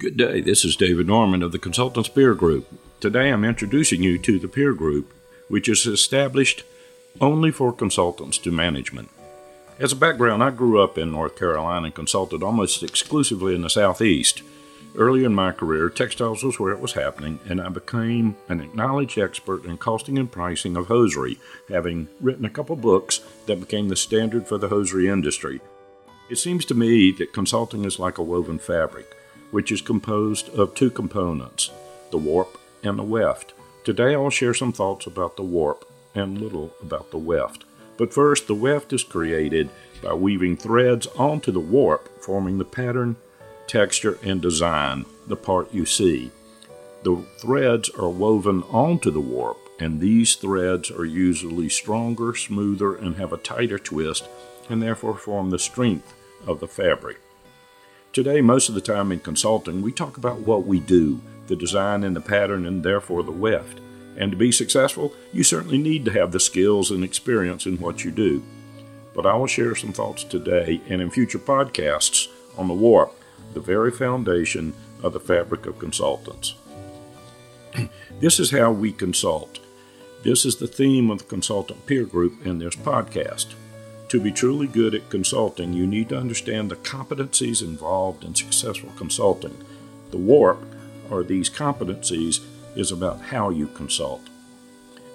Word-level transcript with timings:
Good 0.00 0.16
day. 0.16 0.40
This 0.40 0.64
is 0.64 0.76
David 0.76 1.08
Norman 1.08 1.42
of 1.42 1.52
the 1.52 1.58
Consultants 1.58 2.08
Peer 2.08 2.32
Group. 2.32 2.66
Today 3.00 3.28
I'm 3.28 3.44
introducing 3.44 4.02
you 4.02 4.16
to 4.20 4.38
the 4.38 4.48
Peer 4.48 4.72
Group, 4.72 5.12
which 5.48 5.68
is 5.68 5.84
established 5.84 6.64
only 7.20 7.50
for 7.50 7.70
consultants 7.70 8.38
to 8.38 8.50
management. 8.50 9.10
As 9.78 9.92
a 9.92 9.96
background, 9.96 10.42
I 10.42 10.52
grew 10.52 10.82
up 10.82 10.96
in 10.96 11.12
North 11.12 11.36
Carolina 11.36 11.84
and 11.84 11.94
consulted 11.94 12.42
almost 12.42 12.82
exclusively 12.82 13.54
in 13.54 13.60
the 13.60 13.68
Southeast. 13.68 14.42
Early 14.96 15.22
in 15.22 15.34
my 15.34 15.52
career, 15.52 15.90
textiles 15.90 16.42
was 16.42 16.58
where 16.58 16.72
it 16.72 16.80
was 16.80 16.94
happening, 16.94 17.38
and 17.46 17.60
I 17.60 17.68
became 17.68 18.36
an 18.48 18.62
acknowledged 18.62 19.18
expert 19.18 19.66
in 19.66 19.76
costing 19.76 20.16
and 20.16 20.32
pricing 20.32 20.78
of 20.78 20.86
hosiery, 20.86 21.38
having 21.68 22.08
written 22.22 22.46
a 22.46 22.50
couple 22.50 22.74
books 22.74 23.20
that 23.44 23.60
became 23.60 23.90
the 23.90 23.96
standard 23.96 24.48
for 24.48 24.56
the 24.56 24.68
hosiery 24.68 25.08
industry. 25.08 25.60
It 26.30 26.36
seems 26.36 26.64
to 26.64 26.74
me 26.74 27.10
that 27.18 27.34
consulting 27.34 27.84
is 27.84 27.98
like 27.98 28.16
a 28.16 28.22
woven 28.22 28.58
fabric, 28.58 29.14
which 29.50 29.72
is 29.72 29.80
composed 29.80 30.48
of 30.50 30.74
two 30.74 30.90
components 30.90 31.70
the 32.10 32.18
warp 32.18 32.58
and 32.82 32.98
the 32.98 33.04
weft. 33.04 33.52
Today 33.84 34.14
I'll 34.14 34.30
share 34.30 34.54
some 34.54 34.72
thoughts 34.72 35.06
about 35.06 35.36
the 35.36 35.42
warp 35.42 35.84
and 36.14 36.40
little 36.40 36.74
about 36.82 37.10
the 37.10 37.18
weft. 37.18 37.64
But 37.96 38.12
first, 38.12 38.46
the 38.46 38.54
weft 38.54 38.92
is 38.92 39.04
created 39.04 39.70
by 40.02 40.14
weaving 40.14 40.56
threads 40.56 41.06
onto 41.18 41.52
the 41.52 41.60
warp, 41.60 42.22
forming 42.22 42.58
the 42.58 42.64
pattern 42.64 43.16
texture, 43.70 44.18
and 44.24 44.42
design, 44.42 45.04
the 45.28 45.36
part 45.36 45.72
you 45.72 45.86
see. 45.86 46.32
The 47.04 47.24
threads 47.38 47.88
are 47.90 48.08
woven 48.08 48.64
onto 48.64 49.12
the 49.12 49.20
warp, 49.20 49.58
and 49.78 50.00
these 50.00 50.34
threads 50.34 50.90
are 50.90 51.04
usually 51.04 51.68
stronger, 51.68 52.34
smoother, 52.34 52.96
and 52.96 53.14
have 53.16 53.32
a 53.32 53.36
tighter 53.38 53.78
twist, 53.78 54.28
and 54.68 54.82
therefore 54.82 55.16
form 55.16 55.50
the 55.50 55.58
strength 55.58 56.12
of 56.48 56.58
the 56.58 56.66
fabric. 56.66 57.20
Today, 58.12 58.40
most 58.40 58.68
of 58.68 58.74
the 58.74 58.80
time 58.80 59.12
in 59.12 59.20
consulting, 59.20 59.82
we 59.82 59.92
talk 59.92 60.16
about 60.16 60.40
what 60.40 60.66
we 60.66 60.80
do, 60.80 61.20
the 61.46 61.54
design 61.54 62.02
and 62.02 62.16
the 62.16 62.20
pattern, 62.20 62.66
and 62.66 62.82
therefore 62.82 63.22
the 63.22 63.30
weft. 63.30 63.78
And 64.16 64.32
to 64.32 64.36
be 64.36 64.50
successful, 64.50 65.14
you 65.32 65.44
certainly 65.44 65.78
need 65.78 66.04
to 66.06 66.10
have 66.10 66.32
the 66.32 66.40
skills 66.40 66.90
and 66.90 67.04
experience 67.04 67.66
in 67.66 67.78
what 67.78 68.04
you 68.04 68.10
do. 68.10 68.42
But 69.14 69.26
I 69.26 69.36
will 69.36 69.46
share 69.46 69.76
some 69.76 69.92
thoughts 69.92 70.24
today 70.24 70.80
and 70.88 71.00
in 71.00 71.10
future 71.10 71.38
podcasts 71.38 72.26
on 72.58 72.66
the 72.66 72.74
warp 72.74 73.14
the 73.54 73.60
very 73.60 73.92
foundation 73.92 74.74
of 75.04 75.12
the 75.12 75.20
fabric 75.20 75.66
of 75.66 75.78
consultants. 75.78 76.56
this 78.20 78.40
is 78.40 78.50
how 78.50 78.72
we 78.72 78.90
consult. 78.90 79.60
This 80.24 80.44
is 80.44 80.56
the 80.56 80.66
theme 80.66 81.12
of 81.12 81.18
the 81.18 81.24
consultant 81.24 81.86
peer 81.86 82.04
group 82.04 82.44
in 82.44 82.58
this 82.58 82.74
podcast. 82.74 83.54
To 84.10 84.20
be 84.20 84.32
truly 84.32 84.66
good 84.66 84.96
at 84.96 85.08
consulting, 85.08 85.72
you 85.72 85.86
need 85.86 86.08
to 86.08 86.18
understand 86.18 86.68
the 86.68 86.74
competencies 86.74 87.62
involved 87.62 88.24
in 88.24 88.34
successful 88.34 88.90
consulting. 88.96 89.56
The 90.10 90.18
warp, 90.18 90.66
or 91.08 91.22
these 91.22 91.48
competencies, 91.48 92.40
is 92.74 92.90
about 92.90 93.20
how 93.20 93.50
you 93.50 93.68
consult. 93.68 94.22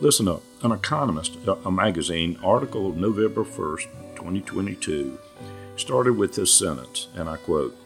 Listen 0.00 0.26
up. 0.26 0.42
An 0.62 0.72
Economist, 0.72 1.36
a 1.66 1.70
magazine 1.70 2.38
article 2.42 2.88
of 2.88 2.96
November 2.96 3.44
1st, 3.44 3.88
2022, 4.16 5.18
started 5.76 6.16
with 6.16 6.34
this 6.34 6.54
sentence, 6.54 7.08
and 7.14 7.28
I 7.28 7.36
quote 7.36 7.76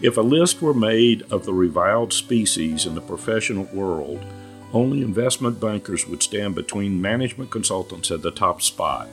if 0.00 0.16
a 0.16 0.22
list 0.22 0.62
were 0.62 0.74
made 0.74 1.22
of 1.32 1.44
the 1.44 1.52
reviled 1.52 2.12
species 2.12 2.86
in 2.86 2.94
the 2.94 3.00
professional 3.00 3.64
world, 3.64 4.24
only 4.72 5.02
investment 5.02 5.58
bankers 5.58 6.06
would 6.06 6.22
stand 6.22 6.54
between 6.54 7.02
management 7.02 7.50
consultants 7.50 8.12
at 8.12 8.22
the 8.22 8.30
top 8.30 8.62
spot. 8.62 9.08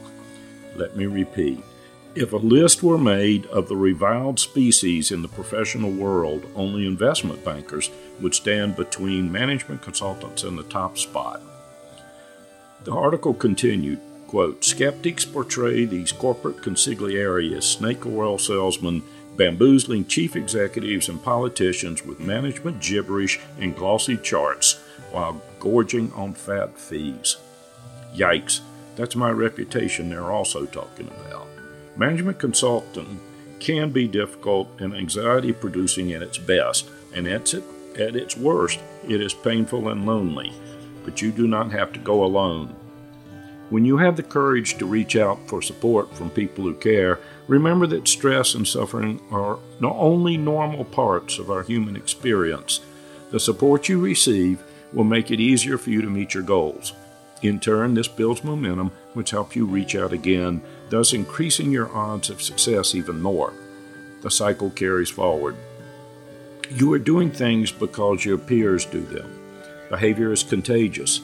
Let 0.76 0.96
me 0.96 1.06
repeat. 1.06 1.64
If 2.14 2.34
a 2.34 2.38
list 2.38 2.84
were 2.84 2.98
made 2.98 3.46
of 3.48 3.70
the 3.70 3.78
reviled 3.78 4.38
species 4.38 5.12
in 5.12 5.22
the 5.22 5.30
professional 5.30 5.92
world, 5.92 6.46
only 6.56 6.86
investment 6.86 7.46
bankers 7.46 7.90
would 8.20 8.36
stand 8.36 8.76
between 8.76 9.32
management 9.32 9.82
consultants 9.82 10.44
in 10.44 10.58
the 10.58 10.64
top 10.64 10.98
spot. 10.98 11.42
The 12.84 12.92
article 12.92 13.34
continued, 13.34 14.02
quote, 14.28 14.66
Skeptics 14.66 15.24
portray 15.24 15.86
these 15.86 16.12
corporate 16.12 16.58
consiglieri 16.58 17.56
as 17.56 17.66
snake 17.66 18.06
oil 18.06 18.38
salesmen 18.38 19.04
bamboozling 19.38 20.06
chief 20.06 20.36
executives 20.36 21.08
and 21.08 21.24
politicians 21.24 22.06
with 22.06 22.20
management 22.20 22.82
gibberish 22.82 23.40
and 23.60 23.76
glossy 23.76 24.18
charts 24.18 24.82
while 25.12 25.42
gorging 25.60 26.12
on 26.14 26.34
fat 26.34 26.78
fees. 26.78 27.38
Yikes, 28.14 28.60
that's 28.96 29.16
my 29.16 29.30
reputation 29.30 30.10
they're 30.10 30.32
also 30.32 30.66
talking 30.66 31.08
about. 31.08 31.48
Management 31.98 32.40
consulting 32.40 33.20
can 33.60 33.92
be 33.92 34.08
difficult 34.08 34.70
and 34.80 34.94
anxiety 34.94 35.54
producing 35.54 36.12
at 36.14 36.24
its 36.24 36.38
best, 36.38 36.90
and 37.14 37.28
at, 37.28 37.54
it, 37.54 37.64
at 38.00 38.16
its 38.16 38.36
worst, 38.36 38.80
it 39.08 39.22
is 39.22 39.34
painful 39.34 39.90
and 39.90 40.06
lonely. 40.06 40.54
But 41.04 41.22
you 41.22 41.32
do 41.32 41.48
not 41.48 41.72
have 41.72 41.94
to 41.94 42.00
go 42.00 42.24
alone. 42.24 42.76
When 43.70 43.86
you 43.86 43.98
have 43.98 44.18
the 44.18 44.24
courage 44.24 44.78
to 44.78 44.86
reach 44.86 45.16
out 45.16 45.48
for 45.48 45.62
support 45.62 46.14
from 46.14 46.30
people 46.30 46.66
who 46.66 46.74
care, 46.74 47.20
remember 47.48 47.88
that 47.88 48.08
stress 48.08 48.54
and 48.54 48.68
suffering 48.68 49.22
are 49.32 49.60
not 49.80 49.96
only 49.96 50.36
normal 50.36 50.84
parts 50.84 51.40
of 51.40 51.50
our 51.50 51.64
human 51.64 51.96
experience. 51.96 52.82
The 53.30 53.40
support 53.40 53.88
you 53.88 54.00
receive 54.00 54.62
will 54.92 55.06
make 55.06 55.32
it 55.32 55.40
easier 55.40 55.78
for 55.78 55.90
you 55.90 56.02
to 56.02 56.10
meet 56.10 56.34
your 56.34 56.44
goals. 56.44 56.92
In 57.42 57.60
turn, 57.60 57.96
this 57.96 58.08
builds 58.08 58.44
momentum, 58.44 58.92
which 59.14 59.32
helps 59.32 59.56
you 59.56 59.66
reach 59.66 59.96
out 59.96 60.14
again, 60.14 60.62
thus 60.90 61.14
increasing 61.14 61.72
your 61.72 61.92
odds 61.96 62.30
of 62.30 62.42
success 62.42 62.94
even 62.94 63.22
more. 63.22 63.54
The 64.22 64.30
cycle 64.30 64.70
carries 64.70 65.10
forward. 65.10 65.56
You 66.70 66.94
are 66.94 67.00
doing 67.00 67.32
things 67.32 67.72
because 67.72 68.24
your 68.24 68.38
peers 68.38 68.86
do 68.86 69.02
them. 69.02 69.40
Behavior 69.90 70.32
is 70.32 70.44
contagious. 70.44 71.22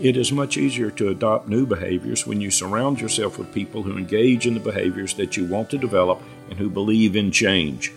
It 0.00 0.16
is 0.16 0.30
much 0.30 0.56
easier 0.56 0.90
to 0.92 1.08
adopt 1.08 1.48
new 1.48 1.66
behaviors 1.66 2.26
when 2.26 2.40
you 2.40 2.50
surround 2.50 3.00
yourself 3.00 3.38
with 3.38 3.52
people 3.52 3.82
who 3.82 3.98
engage 3.98 4.46
in 4.46 4.54
the 4.54 4.60
behaviors 4.60 5.14
that 5.14 5.36
you 5.36 5.46
want 5.46 5.70
to 5.70 5.78
develop 5.78 6.22
and 6.48 6.58
who 6.58 6.70
believe 6.70 7.16
in 7.16 7.32
change. 7.32 7.92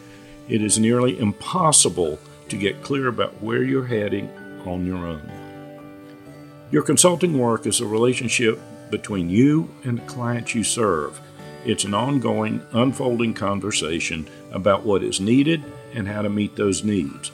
It 0.47 0.63
is 0.63 0.79
nearly 0.79 1.19
impossible 1.19 2.17
to 2.47 2.57
get 2.57 2.81
clear 2.81 3.07
about 3.07 3.41
where 3.41 3.63
you're 3.63 3.85
heading 3.85 4.29
on 4.65 4.85
your 4.85 5.05
own. 5.05 5.38
Your 6.71 6.83
consulting 6.83 7.37
work 7.37 7.65
is 7.65 7.81
a 7.81 7.85
relationship 7.85 8.59
between 8.91 9.29
you 9.29 9.69
and 9.83 9.97
the 9.97 10.05
clients 10.05 10.53
you 10.53 10.63
serve. 10.63 11.19
It's 11.65 11.83
an 11.83 11.93
ongoing, 11.93 12.61
unfolding 12.71 13.33
conversation 13.33 14.29
about 14.51 14.85
what 14.85 15.03
is 15.03 15.19
needed 15.19 15.63
and 15.93 16.07
how 16.07 16.21
to 16.21 16.29
meet 16.29 16.55
those 16.55 16.83
needs. 16.83 17.31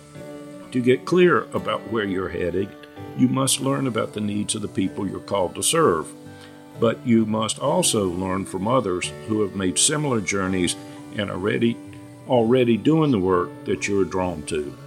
To 0.71 0.81
get 0.81 1.05
clear 1.05 1.43
about 1.53 1.91
where 1.91 2.05
you're 2.05 2.29
headed 2.29 2.69
you 3.17 3.27
must 3.27 3.61
learn 3.61 3.87
about 3.87 4.13
the 4.13 4.21
needs 4.21 4.55
of 4.55 4.61
the 4.61 4.67
people 4.67 5.07
you're 5.07 5.19
called 5.19 5.55
to 5.55 5.63
serve. 5.63 6.07
But 6.79 7.05
you 7.05 7.25
must 7.25 7.59
also 7.59 8.07
learn 8.07 8.45
from 8.45 8.67
others 8.67 9.11
who 9.27 9.41
have 9.41 9.55
made 9.55 9.79
similar 9.79 10.19
journeys 10.19 10.75
and 11.15 11.31
are 11.31 11.37
ready, 11.37 11.77
already 12.27 12.75
doing 12.75 13.11
the 13.11 13.19
work 13.19 13.49
that 13.65 13.87
you're 13.87 14.03
drawn 14.03 14.43
to. 14.47 14.77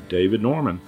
David 0.09 0.43
Norman. 0.43 0.83